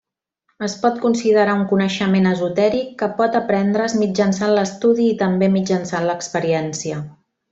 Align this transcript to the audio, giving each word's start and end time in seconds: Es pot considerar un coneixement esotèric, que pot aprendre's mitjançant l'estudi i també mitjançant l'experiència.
Es 0.67 0.75
pot 0.85 0.95
considerar 1.01 1.53
un 1.57 1.61
coneixement 1.73 2.29
esotèric, 2.29 2.89
que 3.03 3.09
pot 3.21 3.37
aprendre's 3.41 3.97
mitjançant 4.01 4.55
l'estudi 4.61 5.07
i 5.11 5.19
també 5.23 5.53
mitjançant 5.59 6.11
l'experiència. 6.13 7.01